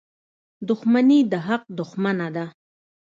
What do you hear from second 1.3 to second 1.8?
د حق